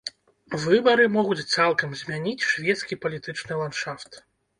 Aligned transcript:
Выбары 0.61 1.03
могуць 1.15 1.45
цалкам 1.55 1.93
змяніць 1.99 2.47
шведскі 2.53 2.99
палітычны 3.05 3.53
ландшафт. 3.61 4.19